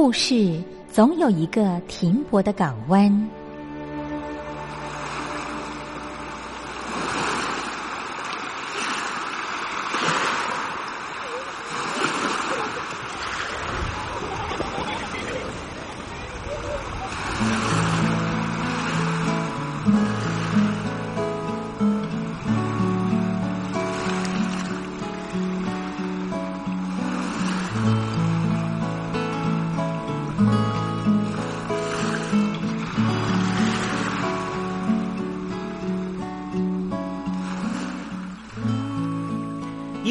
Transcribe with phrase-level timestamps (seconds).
[0.00, 3.28] 故事总有一个停泊的港湾。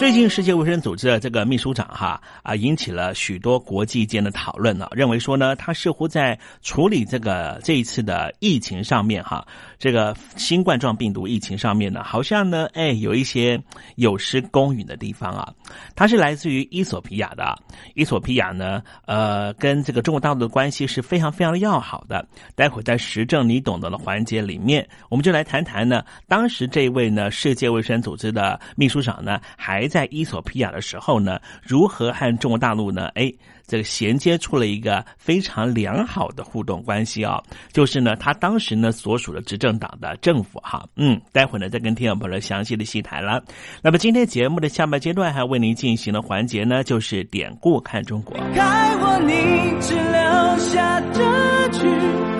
[0.00, 4.88] 最近，世界卫生组织的这个秘书长哈啊，引起了许多国际间的讨论了。
[4.92, 9.46] 认为说呢，他似乎在处理这个这一次的疫情上面哈，
[9.80, 13.58] 这个新冠状病毒疫情上面呢，好像呢，哎，有一些
[13.96, 15.52] 有失公允的地方啊。
[15.96, 17.58] 它是来自于伊索比亚的，
[17.94, 22.28] 伊索比亚呢，呃，跟这个中国大陆的关系是非常非常要好的。
[22.54, 33.08] 待会在时政你懂得的环节里面，我们就来谈谈呢，当时这位呢，世界卫生组织的秘书长呢，还在伊索比亚的时候呢，如何和中国大陆呢？
[33.14, 33.32] 哎，
[33.70, 37.40] 这个衔接出了一个非常良好的互动关系啊！
[37.72, 43.40] 就是呢，他当时呢所属的执政党的政府哈，嗯，待会呢再跟听众朋友详细的细谈了。
[43.80, 48.36] 那么今天节目的下半阶段还为您进行的环节呢，就是典故看中国。
[48.56, 49.32] 该我你
[49.80, 51.86] 只留下这句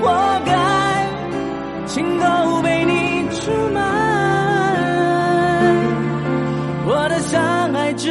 [0.00, 3.80] 活该，心都被你出卖。
[6.86, 8.10] 我的相爱值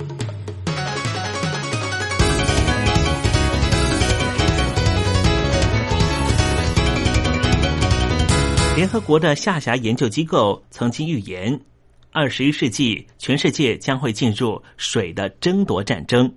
[8.81, 11.61] 联合国的下辖研究机构曾经预言，
[12.09, 16.33] 二十一世纪全世界将会进入水的争夺战争。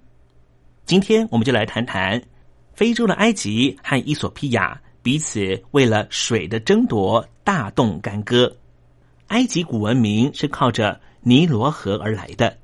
[0.84, 2.22] 今天我们就来谈谈
[2.74, 8.54] 非洲的埃及和伊索比亚彼此为了水的争夺大动干戈。
[9.28, 12.58] 埃及古文明是靠着尼罗河而来的，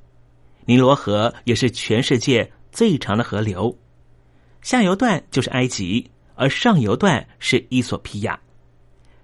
[0.67, 3.75] 尼罗河也是全世界最长的河流，
[4.61, 8.39] 下游段就是埃及，而上游段是伊索比亚。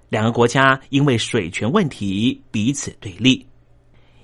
[0.08, 3.46] 两个国家因为水权问题彼此对立，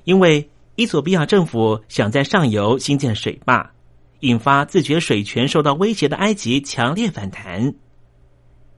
[0.04, 3.70] 因为伊索比亚政府想在上游新建水坝。
[4.22, 7.74] 引发自觉水权受到威胁的埃及强烈反弹。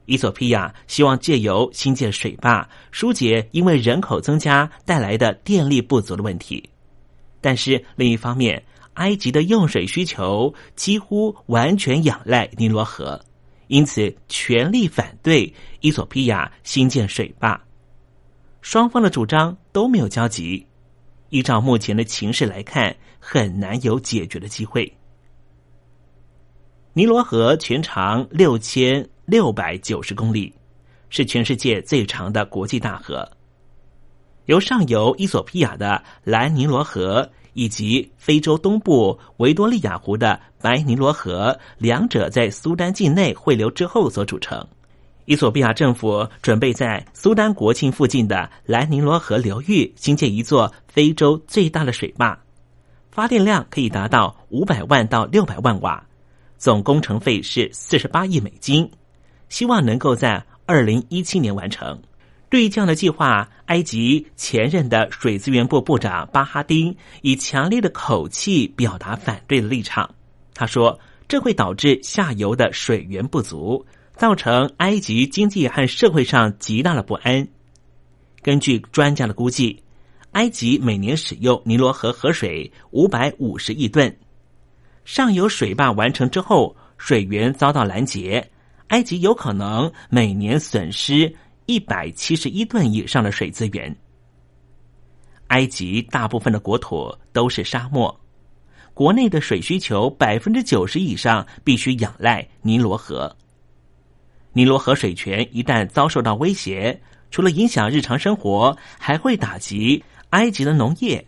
[0.06, 6.70] 伊索比亚希望借由新建水坝疏解因为人口增加带来的电力不足的问题，
[7.42, 13.22] 但是另一方面，埃及的用水需求几乎完全仰赖尼罗河，
[13.66, 17.60] 因此全力反对伊索比亚新建水坝。
[18.60, 20.66] 双方的主张都没有交集，
[21.30, 24.90] 依照目前的情势来看，很难有解决的机会。
[26.92, 30.54] 尼罗河全长六千六百九十公里，
[31.10, 33.28] 是全世界最长的国际大河。
[34.46, 44.64] 由上游伊索比亚的蓝尼罗河以及非洲东部维多利亚湖的白尼罗河两者在苏丹境内汇流之后所组成。
[45.24, 52.38] 伊索比亚政府准备在苏丹国庆附近的蓝尼罗河流域新建一座非洲最大的水坝，
[53.10, 56.04] 发电量可以达到五百万到六百万瓦。
[56.58, 58.90] 总工程费是四十八亿美金，
[59.48, 61.98] 希望能够在二零一七年完成。
[62.48, 70.14] 对这样的计划，埃及前任的水资源部部长巴哈丁以强烈的口气表达反对的立场。
[70.54, 73.84] 他说：“这会导致下游的水源不足，
[74.14, 77.48] 造成埃及经济和社会上极大的不安。”
[78.40, 79.82] 根据专家的估计，
[80.32, 84.16] 埃及每年使用尼罗河河水五百五十亿吨。
[85.04, 88.50] 上游水坝完成之后，水源遭到拦截，
[88.88, 91.34] 埃及有可能每年损失
[91.66, 93.94] 一百七十一吨以上的水资源。
[95.48, 98.20] 埃及大部分的国土都是沙漠，
[98.92, 103.36] 国内的水需求百分之九十以上必须仰赖尼罗河。
[104.52, 111.26] 尼罗河水权一旦遭受到威胁，除了影响日常生活，还会打击埃及的农业。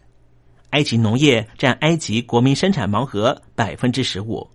[0.71, 4.49] 埃及农业占埃及国民生产毛额百分之十五。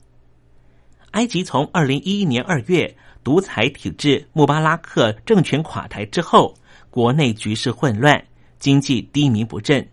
[1.11, 6.53] 埃及从二零一一年二月独裁体制穆巴拉克政权垮台之后，
[6.89, 8.23] 国内局势混乱，
[8.59, 9.87] 经济低迷不振，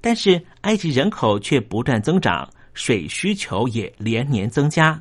[0.00, 5.00] 但是埃及人口却不断增长，水需求也连年增加。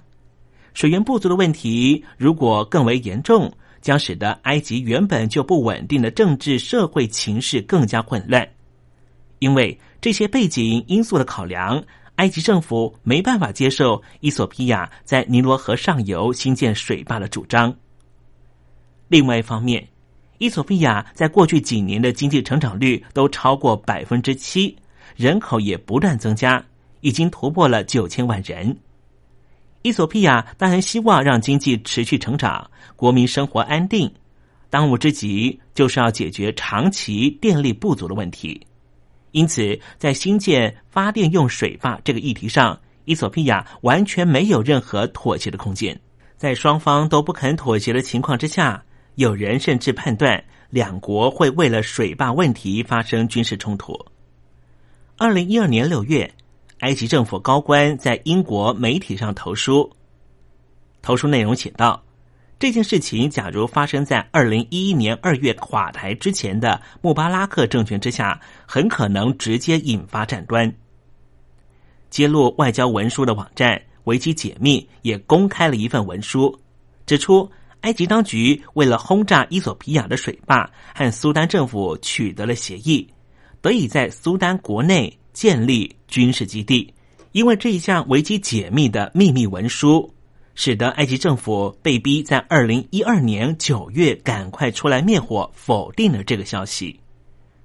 [0.74, 8.48] 水源不足的问题如果更为严重，将使得埃及原本就不稳定的政治社会情势更加混乱，
[9.40, 9.80] 因为。
[10.00, 11.84] 这些背景因素的考量，
[12.18, 17.74] 埃及政府没办法接受伊索比亚在尼罗河上游新建水坝的主张。
[19.08, 19.88] 另外一方面，
[20.40, 24.76] 伊索比亚在过去几年的经济成长率都超过百分之七，
[25.16, 26.64] 人口也不断增加，
[27.02, 28.78] 已经突破了九千万人。
[29.84, 34.12] 伊索比亚当然希望让经济持续成长，国民生活安定，
[34.70, 38.60] 当务之急就是要解决长期电力不足的问题。
[39.32, 46.00] 因此，在新建发电用水坝这个议题上，伊索比亚完全没有任何妥协的空间。
[46.38, 48.84] 在双方都不肯妥协的情况之下，
[49.16, 53.98] 有人甚至判断两国会为了水坝问题发生军事冲突。
[55.18, 56.32] 二零一二年六月，
[56.80, 59.92] 埃及政府高官在英国媒体上投书，
[61.02, 62.04] 投书内容写道。
[62.60, 70.74] 这件事情，假如发生在二零一一年二月垮台之前的穆巴拉克政权之下，很可能直接引发战端。
[72.10, 76.60] 揭露外交文书的网站维基解密也公开了一份文书，
[77.06, 77.48] 指出
[77.82, 83.08] 埃及当局为了轰炸伊索比亚的水坝，和苏丹政府取得了协议，
[83.62, 86.92] 得以在苏丹国内建立军事基地。
[87.34, 90.12] 因为这一项维基解密的秘密文书。
[90.60, 97.00] 使得埃及政府被逼在二零一二年九月赶快出来灭火，否定了这个消息。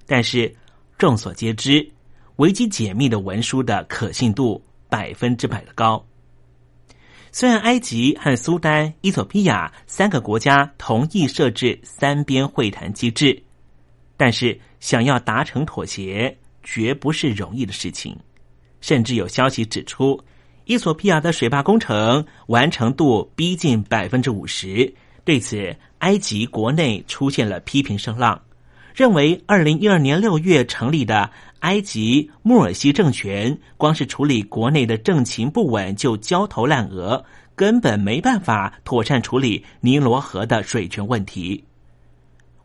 [0.05, 0.55] 但是
[0.95, 1.89] 众所皆知，
[2.35, 6.05] 维基解密的文书的可信度百分之百的高。
[7.31, 13.41] 虽然埃及和苏丹、伊索比亚三个国家同意设置三边会谈机制，
[14.15, 18.15] 但是想要达成妥协，绝不是容易的事情。
[18.81, 20.23] 甚至有消息指出。
[20.65, 24.93] 伊索比亚的水坝工程完成度逼近百分之五十，
[25.25, 28.41] 对此，埃及国内出现了批评声浪，
[28.95, 31.29] 认为二零一二年六月成立的
[31.59, 41.63] 埃及穆尔西政权，光是处理国内的政情不稳就焦头烂额，根本没办法妥善处理尼罗河的水权问题。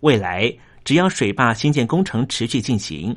[0.00, 0.52] 未来
[0.84, 3.16] 只要水坝新建工程持续进行，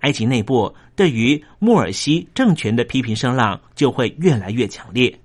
[0.00, 5.18] 埃及内部对于穆尔西政权的批评声浪就会越来越强烈，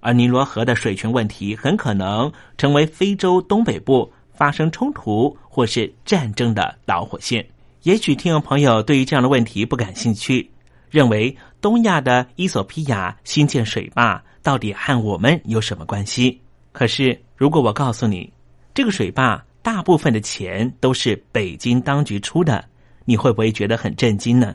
[0.00, 7.44] 而尼罗河的水权问题很可能成为非洲东北部发生冲突或是战争的导火线。
[7.82, 10.50] 也许听众朋友对于这样的问题不感兴趣，
[10.90, 16.40] 认为东亚的伊索比亚新建水坝到底和我们有什么关系？
[16.72, 18.32] 可是如果我告诉你，
[18.74, 22.64] 这个水坝大部分的钱都是北京当局出的。
[23.08, 24.54] 你会不会觉得很震惊呢？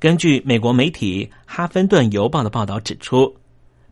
[0.00, 3.32] 根据美国媒体《哈芬顿邮报》的报道指出，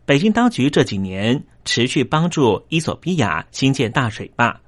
[0.05, 4.59] 北京当局这几年持续帮助伊索比亚新建大水坝。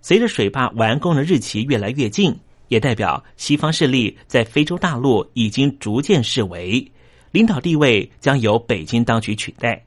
[0.00, 2.32] 随着水坝完工的日期越来越近，
[2.68, 6.92] 也代表西方势力在非洲大陆已经逐渐视为
[7.32, 9.84] 领导地位将由北京当局取代。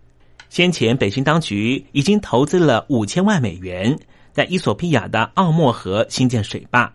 [0.49, 3.97] 先前，北京当局已经投资了五千万美元
[4.33, 6.93] 在伊索比亚的奥莫河新建水坝。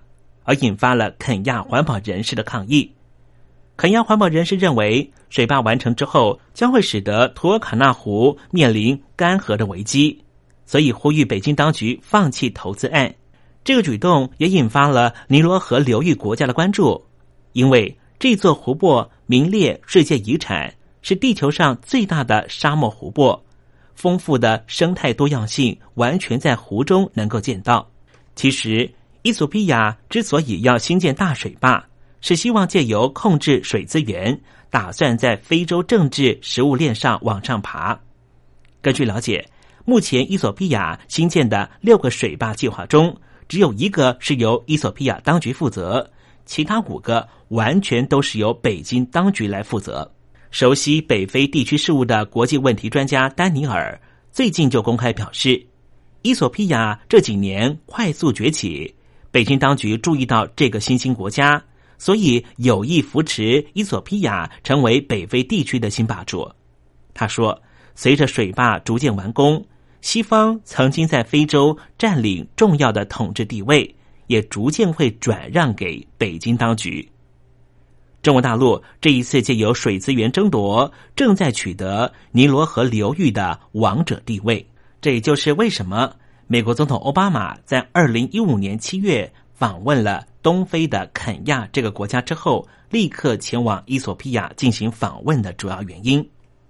[0.48, 2.90] 而引发了肯亚环保人士的抗议。
[3.76, 10.18] 肯亚环保人士认为，水坝完成之后将会使得图尔卡纳湖面临干涸的危机，
[10.64, 13.14] 所以呼吁北京当局放弃投资案。
[13.62, 17.04] 这个举动也引发了尼罗河流域国家的关注，
[17.52, 23.44] 因为这座湖泊名列世界遗产，是地球上最大的沙漠湖泊，
[23.94, 27.86] 丰富的生态多样性完全在湖中能够见到。
[28.34, 28.90] 其实。
[29.22, 31.84] 伊索比亚之所以要兴建大水坝，
[32.20, 37.98] 是希望借由控制水资源，打算在非洲政治食物链上往上爬。
[38.80, 39.44] 根据了解，
[39.84, 43.14] 目前伊索比亚新建的六个水坝计划中，
[43.48, 46.08] 只有一个是由伊索比亚当局负责，
[46.46, 50.08] 其他五个完全都是由北京当局来负责。
[50.50, 55.66] 熟悉北非地区事务的国际问题专家丹尼尔最近就公开表示，
[56.22, 58.94] 伊索比亚这几年快速崛起。
[59.30, 61.62] 北京当局注意到这个新兴国家，
[61.98, 66.50] 所以有意扶持伊索比亚成为北非地区的新霸主。
[67.12, 67.60] 他说
[67.94, 69.62] ：“随着水坝逐渐完工，
[70.00, 73.94] 西方曾经在非洲占领重要的统治地位，
[74.28, 77.06] 也逐渐会转让给北京当局。
[78.22, 84.66] 中国大陆这一次借由水资源争夺，正在取得尼罗河流域的王者地位。
[85.00, 86.10] 这也就是为什么。”
[86.50, 96.26] 美国总统奥巴马在二零一五年七月访问了东非的肯亚这个国家之后，立刻前往伊索比亚进行访问的主要原因。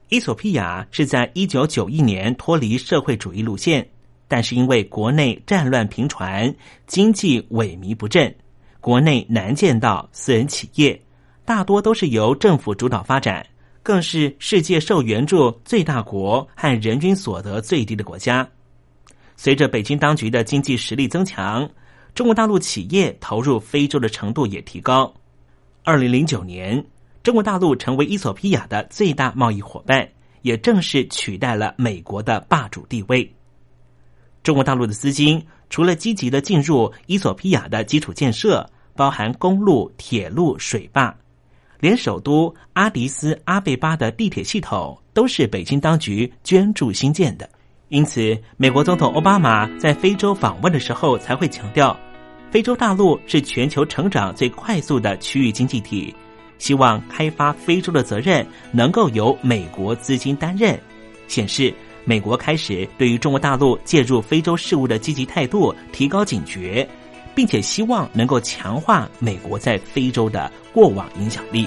[0.08, 3.88] 伊索比亚是在一九九一年脱离社会主义路线，
[4.26, 6.52] 但是因为国内战乱频传，
[6.88, 8.34] 经济萎靡不振，
[8.80, 11.00] 国内难见到私人企业，
[11.44, 13.46] 大多都是由政府主导发展，
[13.84, 18.44] 更是世界受援助最大国和人均所得最低的国家。
[19.40, 21.70] 随着北京当局的经济实力增强，
[22.12, 25.14] 中国大陆企业投入非洲的程度也提高。
[25.84, 26.84] 二零零九年，
[27.22, 30.06] 中国大陆成为伊索比亚的最大贸易伙伴，
[30.42, 33.32] 也正式取代了美国的霸主地位。
[34.42, 41.16] 中国大陆的资金除了积极的进入伊索比亚的基础建设，包含公路、铁路、水坝，
[41.78, 47.48] 连首都阿迪斯阿贝巴的地铁系统都是北京当局捐助新建的。
[47.88, 51.98] 因此，美国总统奥巴马在非洲访问的时候才会强调，
[52.50, 56.14] 非洲大陆是全球成长最快速的区域经济体，
[56.58, 60.78] 希望开发非洲的责任能够由美国资金担任，
[61.28, 61.72] 显示
[62.04, 66.86] 美国开始对于中国大陆介入非洲事务的积极态度提高警觉，
[67.34, 71.66] 并且希望能够强化美国在非洲的过往影响力。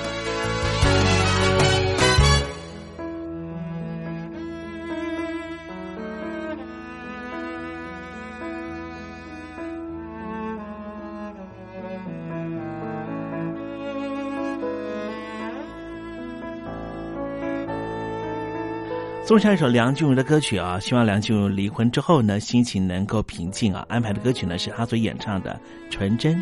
[19.31, 23.85] 送上一首梁静茹的歌曲啊，希望梁静茹离婚之后呢，心情能够平静啊。
[23.87, 25.57] 安排的歌曲呢是她所演唱的
[25.89, 26.35] 《纯真》。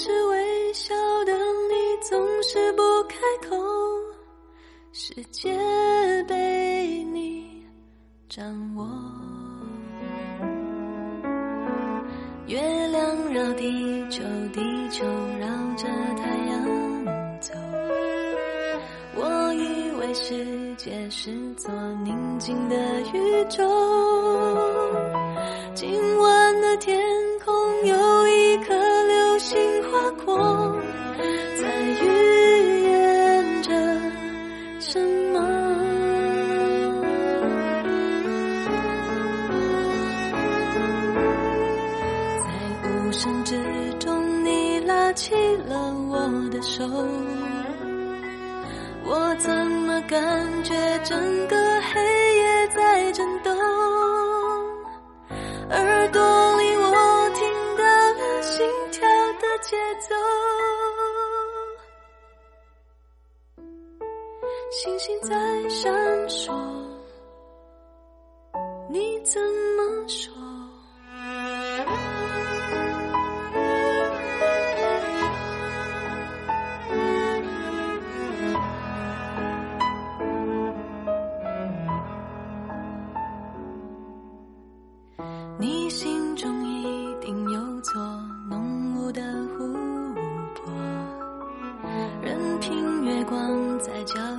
[0.00, 1.74] 是微笑的，你
[2.08, 3.16] 总是不开
[3.48, 3.56] 口，
[4.92, 5.52] 世界
[6.28, 7.66] 被你
[8.28, 8.86] 掌握。
[12.46, 12.60] 月
[12.92, 15.04] 亮绕地球，地球
[15.40, 17.54] 绕着太阳走。
[19.16, 22.76] 我以为世界是座宁静的
[23.12, 23.64] 宇宙，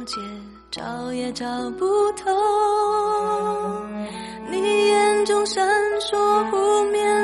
[0.10, 0.20] 街，
[0.72, 1.46] 找也找
[1.78, 2.26] 不透。
[4.50, 5.64] 你眼中闪
[6.00, 6.18] 烁
[6.50, 7.19] 湖面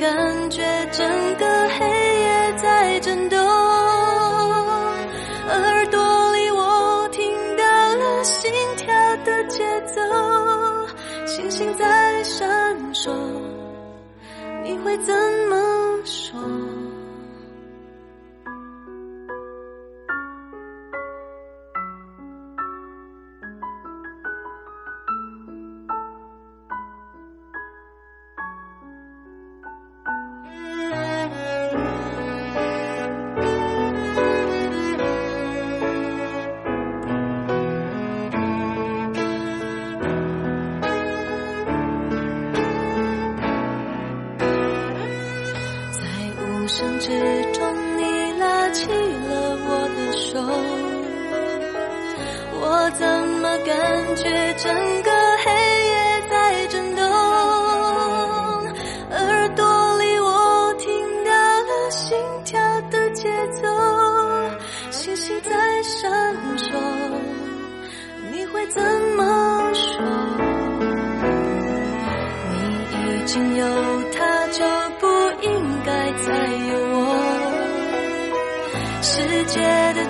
[0.00, 1.46] 感觉整个
[1.78, 3.38] 黑夜在震动？
[3.38, 7.62] 耳朵里我听到
[7.96, 8.94] 了心跳
[9.26, 10.00] 的节奏，
[11.26, 13.10] 星星在闪烁，
[14.64, 15.14] 你会怎
[79.52, 79.60] 觉
[79.94, 80.09] 得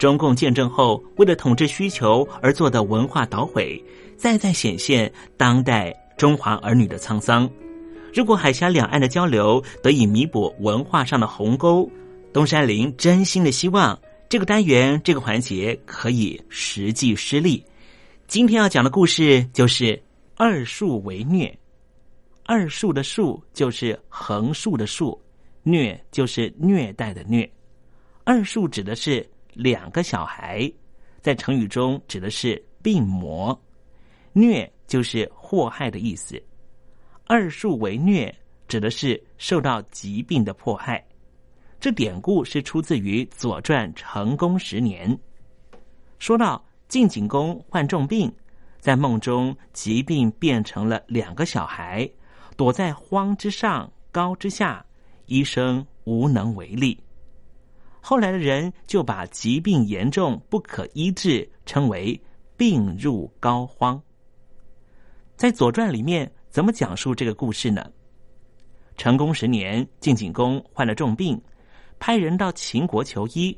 [0.00, 3.80] 中共建政后为了统治需求而做的文化捣毁。
[4.16, 7.48] 再再显现当代中华儿女的沧桑。
[8.12, 11.90] 如果海峡两岸的交流得以弥补文化上的鸿沟，
[12.30, 17.64] 东山林真心的希望这个单元这个环节可以实际施力。
[18.26, 19.98] 今天要讲的故事就是
[20.36, 21.56] “二树为虐”。
[22.44, 25.18] 二树的树就是横竖的竖，
[25.62, 27.50] 虐就是虐待的虐。
[28.24, 30.70] 二树指的是两个小孩，
[31.20, 33.58] 在成语中指的是病魔。
[34.32, 36.40] 虐就是祸害的意思，
[37.26, 38.32] 二树为虐
[38.68, 41.04] 指的是受到疾病的迫害。
[41.80, 45.18] 这典故是出自于《左传》成公十年。
[46.18, 48.32] 说到晋景公患重病，
[48.78, 52.08] 在梦中疾病变成了两个小孩，
[52.56, 54.84] 躲在荒之上、高之下，
[55.26, 56.98] 医生无能为力。
[58.00, 62.20] 后来的人就把疾病严重不可医治称为
[62.56, 64.00] 病入膏肓。
[65.36, 67.86] 在《左传》里面怎么讲述这个故事呢？
[68.96, 71.40] 成功十年，晋景公患了重病，
[71.98, 73.56] 派人到秦国求医。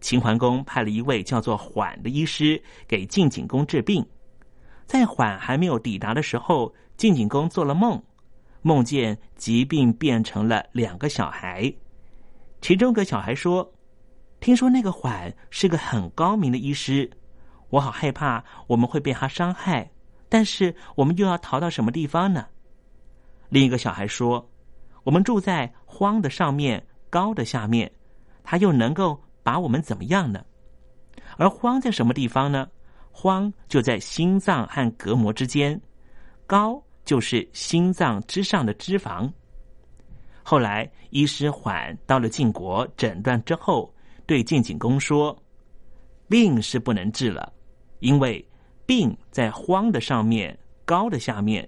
[0.00, 4.04] 秦桓公派了一位叫做缓的医师给晋景公治病。
[4.86, 8.00] 在缓还没有抵达的时候，晋景公做了梦，
[8.62, 11.72] 梦见疾病变成了两个小孩。
[12.62, 13.70] 其中一个小孩说
[14.38, 17.10] ：“听说那个缓是个很高明的医师，
[17.70, 19.90] 我好害怕我们会被他伤害。”
[20.30, 22.46] 但是我们又要逃到什么地方呢？
[23.48, 24.48] 另一个小孩说
[25.02, 27.90] ：“我们住在荒的上面，高的下面，
[28.44, 30.42] 他又能够把我们怎么样呢？”
[31.36, 32.68] 而荒在什么地方呢？
[33.10, 35.78] 荒就在心脏和隔膜之间，
[36.46, 39.30] 高就是心脏之上的脂肪。
[40.42, 43.92] 后来医师缓到了晋国诊断之后，
[44.26, 45.36] 对晋景公说
[46.28, 47.52] ：“病是不能治了，
[48.00, 48.44] 因为。”
[48.84, 51.66] 病在荒的上面，高的下面，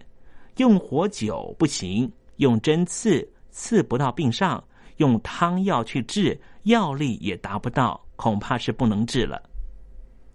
[0.57, 4.63] 用火灸不行，用针刺刺不到病上，
[4.97, 9.41] 用汤药去治，药力也达不到，恐怕是不能治了。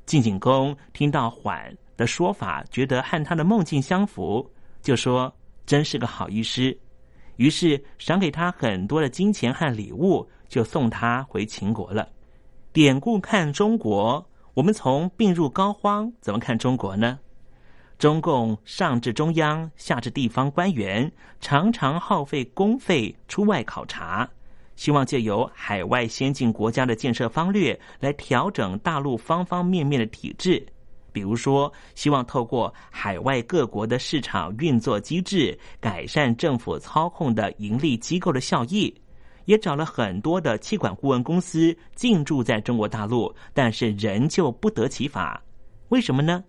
[0.05, 4.49] 晋景公听到缓的说法，觉得和他的梦境相符，
[4.81, 5.31] 就说
[5.65, 6.75] 真是个好医师，
[7.39, 12.05] 于是赏给他很多的金钱和礼物，就送他回秦国了。
[12.73, 14.23] 典故看中国。
[14.55, 17.17] 我们从病入膏肓怎么看中国呢？
[17.97, 24.29] 中共上至中央，下至地方官员，常常耗费公费出外考察，
[24.75, 30.65] 希望借由海外先进国家的建设方略来调整大陆方方面面的体制。
[31.19, 38.95] 比如说，希望透过海外各国的市场运作机制，改善政府操控的盈利机构的效益。
[39.43, 45.43] 也找了很多的气管顾问公司进驻在中国大陆，但是仍旧不得其法。
[45.89, 46.41] 为什么呢？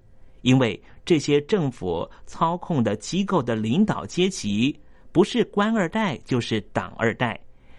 [0.43, 4.79] 因为这些政府操控的机构的领导阶级
[5.11, 7.37] 不是官二代就是党二代，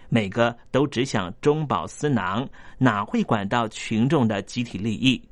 [0.09, 2.45] 每个都只想中饱私囊，
[2.77, 5.23] 哪会管到群众的集体利益？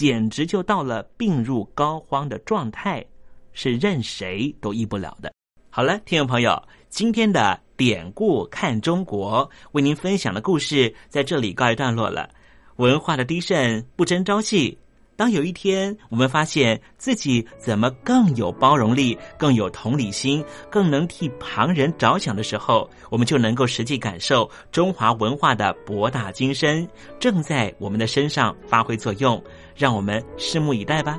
[0.00, 3.04] 简直就到了病入膏肓的状态，
[3.52, 5.30] 是任谁都医不了的。
[5.68, 7.60] 好了，听众朋友，今天的。
[7.76, 12.28] 典故看中国，为您分享的故事在这里告一段落了。
[12.76, 14.78] 文化的低盛不争朝气。
[15.16, 26.86] 当有一天我们发现自己怎么更有包容力、更有同理心、更能替旁人着想的时候，我们就能够实际感受中华文化的博大精深
[27.18, 29.42] 正在我们的身上发挥作用。
[29.76, 31.18] 让我们拭目以待吧。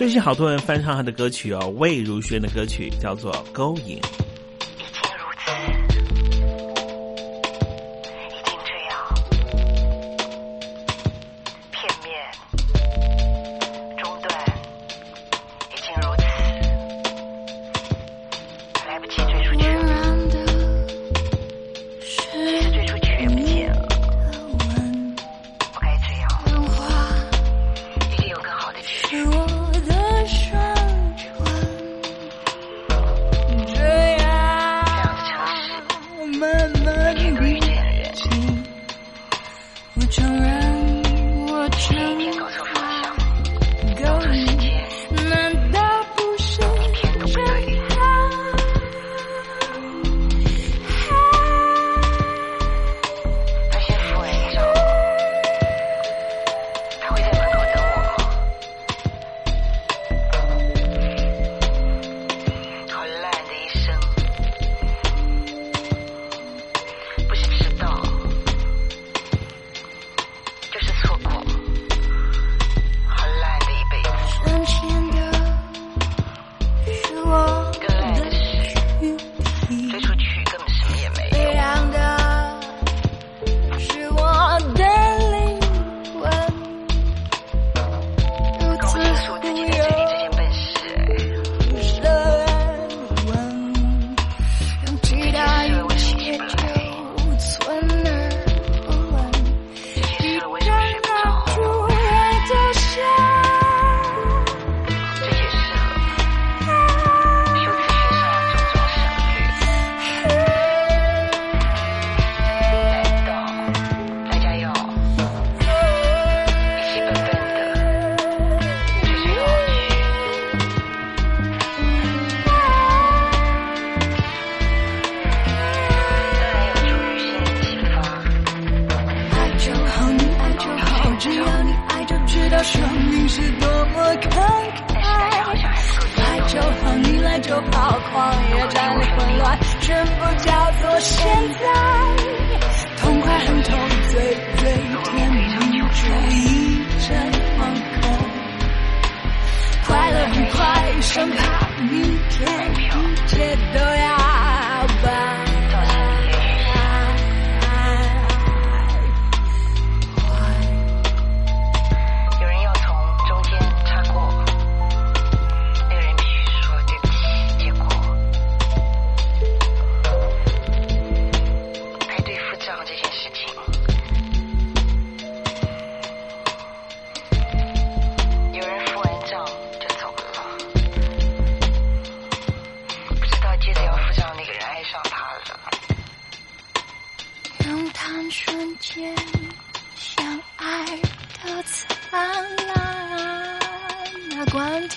[0.00, 4.00] 最近好多人翻唱他的歌曲哦，魏如萱的歌曲叫做《勾引》。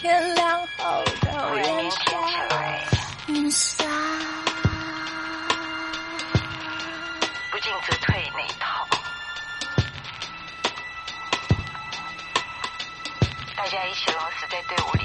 [0.03, 2.83] 天亮后的人民天起来
[7.49, 8.85] 不进则退那一套
[13.55, 15.02] 大家一起老死在队伍里。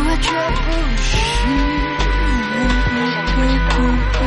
[0.00, 0.68] 我却不
[1.02, 1.08] 是。
[3.38, 4.17] 一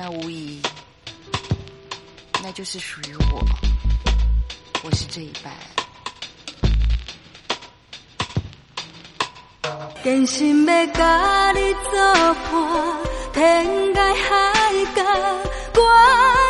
[0.00, 0.62] 那无疑，
[2.40, 3.44] 那就是属于我，
[4.84, 5.52] 我是这一半。
[10.04, 11.90] 坚心要甲你作
[12.52, 12.54] 伴，
[13.32, 15.02] 天涯海角，
[15.74, 15.82] 我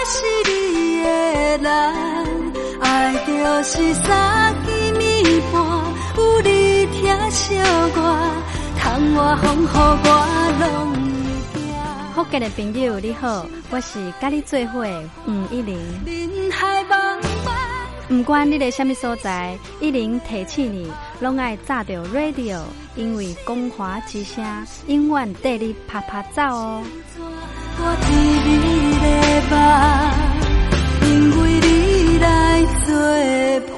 [0.05, 0.13] 是
[0.51, 1.09] 你的
[1.63, 1.73] 人。
[2.83, 3.33] 爱就
[3.63, 5.57] 是三更暝半，
[6.19, 7.57] 有你疼惜
[7.97, 7.99] 我，
[8.79, 8.85] 窗
[9.15, 10.09] 外风雨我
[10.61, 10.88] 拢。
[12.19, 15.79] 福建的朋友你好，我是甲你做伙的吴一玲。
[16.05, 17.17] 人海茫
[17.47, 17.53] 茫。
[18.09, 20.91] 不管你在什么所在，一零提醒你，
[21.21, 22.59] 拢爱炸着 radio，
[22.97, 24.45] 因为光华之声
[24.89, 26.83] 永远带你啪啪走哦。
[31.03, 32.97] 因为你来作
[33.71, 33.78] 伴。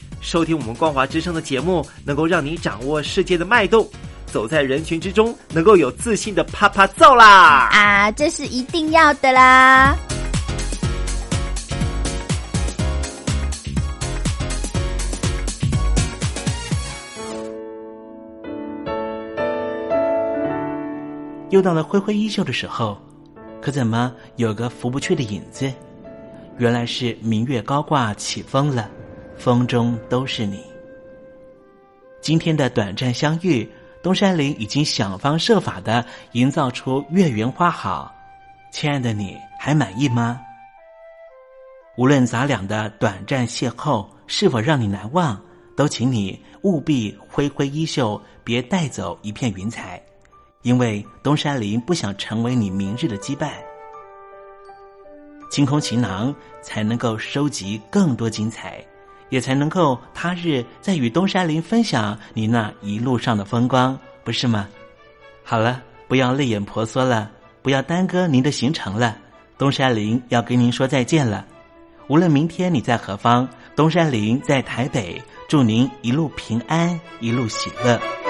[0.21, 3.89] 收听我们光华之声的节目，能够让你掌握世界的脉动，
[4.27, 7.69] 走在人群之中，能够有自信的啪啪揍啦！
[7.71, 9.97] 啊，这是一定要的啦！
[21.49, 22.97] 又到了挥挥衣袖的时候，
[23.59, 25.69] 可怎么有个拂不去的影子？
[26.57, 28.89] 原来是明月高挂起风了，
[29.41, 30.63] 风中都是你。
[32.21, 33.67] 今天的短暂相遇，
[34.03, 38.13] 东山林已经想方设法的营造出月圆花好。
[38.71, 40.39] 亲爱的，你还满意吗？
[41.97, 45.41] 无论咱俩的短暂邂逅是否让你难忘，
[45.75, 49.99] 都请你务必挥挥衣袖，别带走一片云彩，
[50.61, 53.49] 因为东山林不想成为你明日的羁绊。
[55.49, 58.85] 清空行囊，才能够收集更多精彩。
[59.31, 64.67] 也才能够他日再与东山林分享您那一路上的风光，不是吗？
[65.43, 67.31] 好了，不要泪眼婆娑了，
[67.63, 69.17] 不要耽搁您的行程了。
[69.57, 71.45] 东山林要跟您说再见了。
[72.07, 78.20] 无论明天你在何方，东山林在台北，祝您一路平安，一路喜乐。